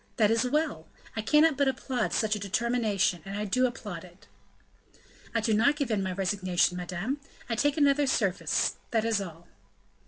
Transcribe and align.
That 0.17 0.31
is 0.31 0.49
well! 0.49 0.87
I 1.15 1.21
cannot 1.21 1.57
but 1.57 1.67
applaud 1.67 2.11
such 2.11 2.35
a 2.35 2.39
determination, 2.39 3.21
and 3.23 3.37
I 3.37 3.45
do 3.45 3.67
applaud 3.67 4.03
it." 4.03 4.25
"I 5.35 5.41
do 5.41 5.53
not 5.53 5.75
give 5.75 5.91
in 5.91 6.01
my 6.01 6.11
resignation, 6.13 6.75
madame; 6.75 7.19
I 7.47 7.53
take 7.53 7.77
another 7.77 8.07
service, 8.07 8.77
that 8.89 9.05
is 9.05 9.21
all." 9.21 9.47